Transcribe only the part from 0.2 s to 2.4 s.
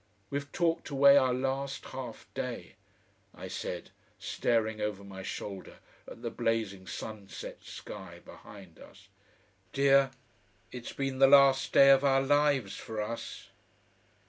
"We've talked away our last half